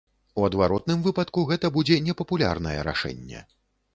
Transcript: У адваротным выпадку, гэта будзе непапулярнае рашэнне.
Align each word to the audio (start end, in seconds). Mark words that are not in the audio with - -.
У 0.39 0.45
адваротным 0.45 1.03
выпадку, 1.07 1.43
гэта 1.51 1.71
будзе 1.77 1.99
непапулярнае 2.07 2.75
рашэнне. 2.89 3.45